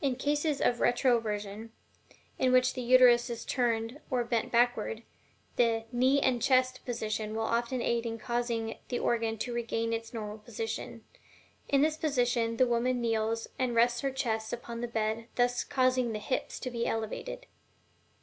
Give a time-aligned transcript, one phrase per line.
[0.00, 1.72] In cases of RETROVERSION,
[2.38, 5.02] in which the Uterus is turned or bent backward,
[5.56, 10.14] the "knee and chest" position will often aid in causing the organ to regain its
[10.14, 11.04] normal position.
[11.68, 16.12] In this position the woman kneels, and rests her chest upon the bed, thus causing
[16.14, 17.44] the hips to be elevated.